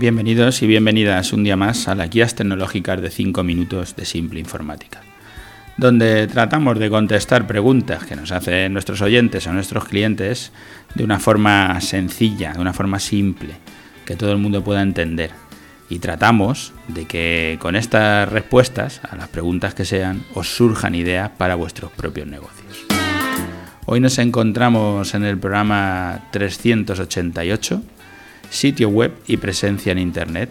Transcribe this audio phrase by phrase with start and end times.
[0.00, 4.40] Bienvenidos y bienvenidas un día más a las guías tecnológicas de 5 minutos de Simple
[4.40, 5.02] Informática,
[5.76, 10.52] donde tratamos de contestar preguntas que nos hacen nuestros oyentes o nuestros clientes
[10.94, 13.52] de una forma sencilla, de una forma simple,
[14.06, 15.32] que todo el mundo pueda entender.
[15.90, 21.28] Y tratamos de que con estas respuestas a las preguntas que sean os surjan ideas
[21.36, 22.86] para vuestros propios negocios.
[23.84, 27.82] Hoy nos encontramos en el programa 388
[28.50, 30.50] sitio web y presencia en Internet,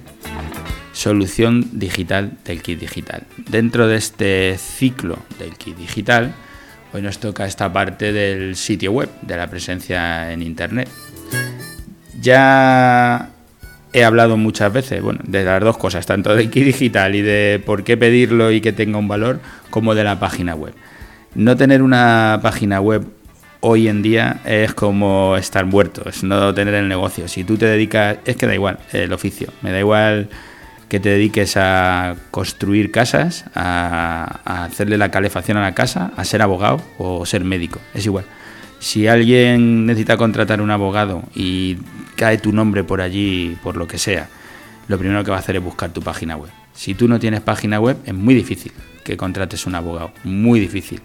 [0.94, 3.24] solución digital del kit digital.
[3.50, 6.34] Dentro de este ciclo del kit digital,
[6.94, 10.90] hoy nos toca esta parte del sitio web, de la presencia en Internet.
[12.20, 13.30] Ya
[13.94, 17.62] he hablado muchas veces, bueno, de las dos cosas, tanto del kit digital y de
[17.66, 19.40] por qué pedirlo y que tenga un valor,
[19.70, 20.74] como de la página web.
[21.36, 23.06] No tener una página web
[23.62, 27.28] hoy en día es como estar muerto, es no tener el negocio.
[27.28, 30.30] Si tú te dedicas, es que da igual el oficio, me da igual
[30.88, 36.42] que te dediques a construir casas, a, hacerle la calefacción a la casa, a ser
[36.42, 38.26] abogado o ser médico, es igual.
[38.80, 41.78] Si alguien necesita contratar un abogado y
[42.16, 44.30] cae tu nombre por allí, por lo que sea,
[44.88, 46.50] lo primero que va a hacer es buscar tu página web.
[46.74, 48.72] Si tú no tienes página web, es muy difícil
[49.04, 51.02] que contrates un abogado, muy difícil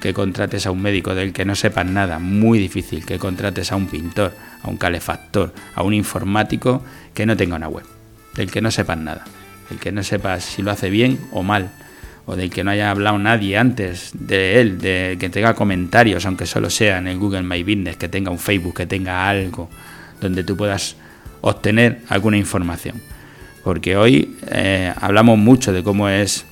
[0.00, 3.76] que contrates a un médico del que no sepas nada, muy difícil que contrates a
[3.76, 6.82] un pintor, a un calefactor, a un informático
[7.14, 7.84] que no tenga una web,
[8.34, 9.24] del que no sepas nada,
[9.70, 11.70] del que no sepas si lo hace bien o mal,
[12.26, 16.44] o del que no haya hablado nadie antes de él, de que tenga comentarios, aunque
[16.44, 19.70] solo sea en el Google My Business, que tenga un Facebook, que tenga algo
[20.20, 20.96] donde tú puedas
[21.40, 23.00] obtener alguna información.
[23.62, 26.44] Porque hoy eh, hablamos mucho de cómo es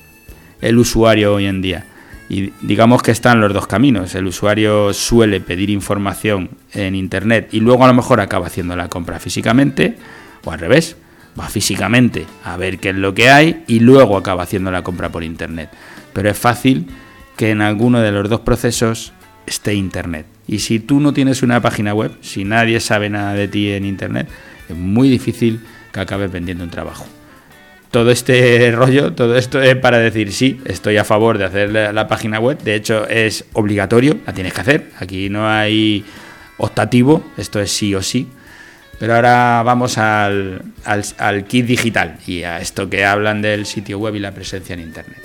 [0.61, 1.85] el usuario hoy en día
[2.27, 4.15] y digamos que están los dos caminos.
[4.15, 8.89] El usuario suele pedir información en Internet y luego a lo mejor acaba haciendo la
[8.89, 9.95] compra físicamente
[10.43, 10.97] o al revés.
[11.39, 15.09] Va físicamente a ver qué es lo que hay y luego acaba haciendo la compra
[15.09, 15.69] por Internet.
[16.13, 16.87] Pero es fácil
[17.35, 19.11] que en alguno de los dos procesos
[19.45, 20.25] esté Internet.
[20.47, 23.85] Y si tú no tienes una página web, si nadie sabe nada de ti en
[23.85, 24.29] Internet,
[24.69, 25.59] es muy difícil
[25.91, 27.05] que acabes vendiendo un trabajo
[27.95, 32.07] todo este rollo, todo esto es para decir sí, estoy a favor de hacer la,
[32.09, 32.61] página web.
[32.61, 34.89] De hecho, es obligatorio, la tienes que hacer.
[34.99, 36.03] Aquí no hay
[36.57, 38.27] optativo, esto es sí o sí.
[38.99, 40.73] Pero ahora vamos al,
[41.47, 45.21] kit digital y a esto que hablan del sitio web y la presencia en Internet.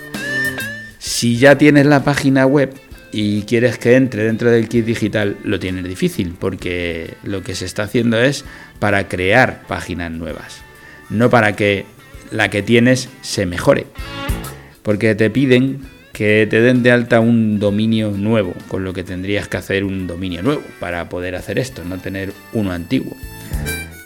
[1.00, 2.72] Si ya tienes la página web
[3.10, 7.64] y quieres que entre dentro del kit digital, lo tienes difícil porque lo que se
[7.64, 8.44] está haciendo es
[8.78, 10.62] para crear páginas nuevas,
[11.08, 11.84] no para que
[12.30, 13.86] la que tienes se mejore.
[14.82, 15.80] Porque te piden
[16.12, 20.06] que te den de alta un dominio nuevo, con lo que tendrías que hacer un
[20.06, 23.16] dominio nuevo para poder hacer esto, no tener uno antiguo.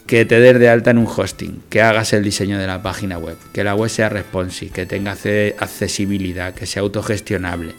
[0.07, 3.19] Que te des de alta en un hosting, que hagas el diseño de la página
[3.19, 5.13] web, que la web sea responsive, que tenga
[5.59, 7.75] accesibilidad, que sea autogestionable.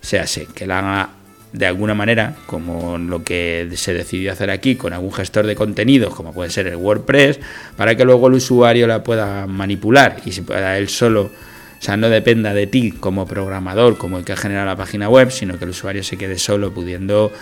[0.00, 1.10] Sea, sé, que la haga
[1.52, 6.14] de alguna manera, como lo que se decidió hacer aquí con algún gestor de contenidos,
[6.14, 7.40] como puede ser el WordPress,
[7.76, 11.96] para que luego el usuario la pueda manipular y se pueda él solo, o sea,
[11.96, 15.64] no dependa de ti como programador, como el que genera la página web, sino que
[15.64, 17.32] el usuario se quede solo pudiendo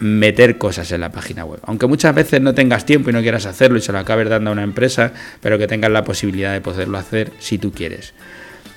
[0.00, 1.60] meter cosas en la página web.
[1.64, 4.50] Aunque muchas veces no tengas tiempo y no quieras hacerlo y se lo acabes dando
[4.50, 8.12] a una empresa, pero que tengas la posibilidad de poderlo hacer si tú quieres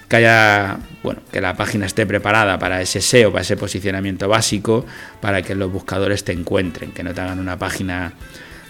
[0.07, 4.85] que haya, bueno, que la página esté preparada para ese SEO, para ese posicionamiento básico,
[5.21, 8.13] para que los buscadores te encuentren, que no te hagan una página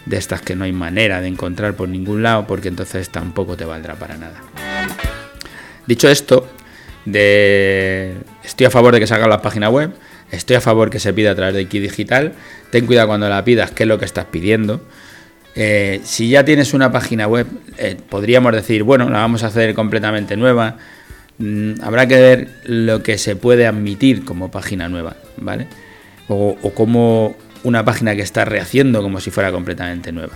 [0.06, 3.66] de estas que no hay manera de encontrar por ningún lado, porque entonces tampoco te
[3.66, 4.42] valdrá para nada.
[5.86, 6.50] Dicho esto,
[7.06, 9.92] estoy a favor de que se haga la página web,
[10.32, 12.34] estoy a favor que se pida a través de Key Digital,
[12.72, 14.82] ten cuidado cuando la pidas, qué es lo que estás pidiendo.
[15.56, 17.48] Eh, si ya tienes una página web,
[17.78, 20.78] eh, podríamos decir, bueno, la vamos a hacer completamente nueva,
[21.40, 25.68] Mm, habrá que ver lo que se puede admitir como página nueva, ¿vale?
[26.28, 30.34] O, como una página que está rehaciendo como si fuera completamente nueva.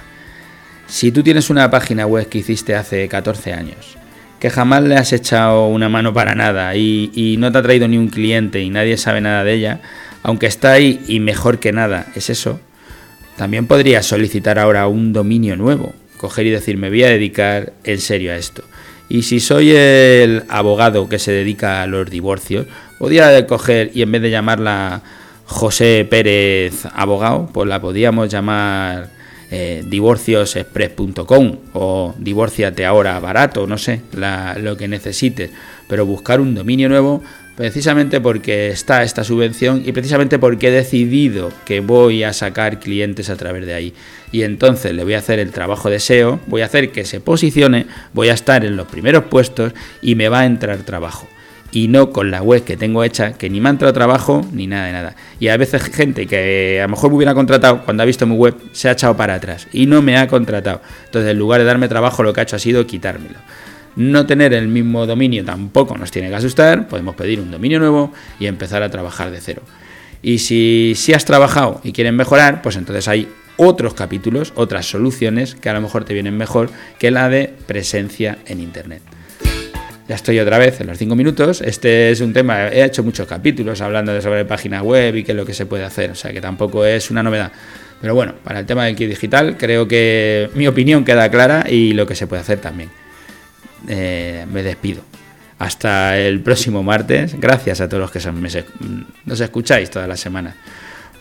[0.88, 3.98] Si tú tienes una página web que hiciste hace 14 años,
[4.40, 7.88] que jamás le has echado una mano para nada y, y, no te ha traído
[7.88, 9.82] ni un cliente y nadie sabe nada de ella,
[10.24, 12.60] aunque está ahí y mejor que nada es eso,
[13.38, 18.00] también podrías solicitar ahora un dominio nuevo, coger y decir me voy a dedicar en
[18.00, 18.64] serio a esto.
[19.12, 22.66] Y si soy el abogado que se dedica a los divorcios,
[22.98, 25.02] podría coger y en vez de llamarla
[25.44, 29.10] José Pérez Abogado, pues la podríamos llamar
[29.52, 35.52] eh, divorciosexpress.com o divorciate ahora barato, no sé, lo que necesites.
[35.90, 37.22] Pero buscar un dominio nuevo,
[37.62, 43.30] precisamente porque está esta subvención y precisamente porque he decidido que voy a sacar clientes
[43.30, 43.94] a través de ahí.
[44.32, 47.20] Y entonces le voy a hacer el trabajo de SEO, voy a hacer que se
[47.20, 51.28] posicione, voy a estar en los primeros puestos y me va a entrar trabajo
[51.72, 54.66] y no con la web que tengo hecha, que ni me ha entrado trabajo ni
[54.66, 55.16] nada de nada.
[55.40, 58.36] Y a veces gente que a lo mejor me hubiera contratado cuando ha visto mi
[58.36, 60.82] web se ha echado para atrás y no me ha contratado.
[61.06, 63.38] Entonces, en lugar de darme trabajo, lo que ha hecho ha sido quitármelo.
[63.96, 68.14] No tener el mismo dominio tampoco nos tiene que asustar, podemos pedir un dominio nuevo
[68.40, 69.62] y empezar a trabajar de cero.
[70.22, 73.28] Y si, si has trabajado y quieren mejorar, pues entonces hay
[73.58, 78.40] otros capítulos, otras soluciones que a lo mejor te vienen mejor que la de presencia
[78.48, 79.02] en Internet.
[80.08, 81.62] Ya estoy otra vez en los cinco minutos.
[81.62, 85.32] Este es un tema, he hecho muchos capítulos hablando de sobre página web y qué
[85.32, 87.52] es lo que se puede hacer, o sea que tampoco es una novedad.
[88.02, 91.94] Pero bueno, para el tema del kit digital creo que mi opinión queda clara y
[91.94, 92.90] lo que se puede hacer también.
[93.88, 95.02] Eh, me despido.
[95.60, 97.40] Hasta el próximo martes.
[97.40, 98.64] Gracias a todos los que
[99.26, 100.56] nos escucháis todas las semanas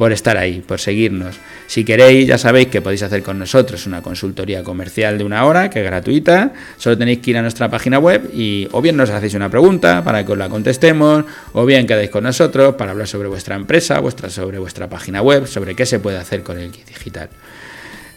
[0.00, 1.36] por estar ahí, por seguirnos.
[1.66, 5.68] Si queréis, ya sabéis que podéis hacer con nosotros una consultoría comercial de una hora,
[5.68, 6.54] que es gratuita.
[6.78, 10.02] Solo tenéis que ir a nuestra página web y o bien nos hacéis una pregunta
[10.02, 14.00] para que os la contestemos, o bien quedáis con nosotros para hablar sobre vuestra empresa,
[14.00, 17.28] vuestra, sobre vuestra página web, sobre qué se puede hacer con el kit digital.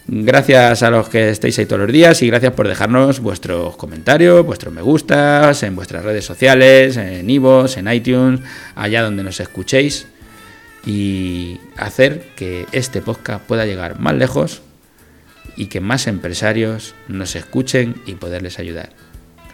[0.06, 4.46] Gracias a los que estáis ahí todos los días y gracias por dejarnos vuestros comentarios,
[4.46, 8.42] vuestros me gustas en vuestras redes sociales, en Ivos, en iTunes,
[8.76, 10.08] allá donde nos escuchéis
[10.86, 14.62] y hacer que este podcast pueda llegar más lejos
[15.56, 18.90] y que más empresarios nos escuchen y poderles ayudar.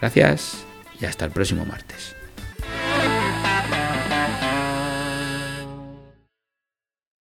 [0.00, 0.64] Gracias
[1.00, 2.19] y hasta el próximo martes.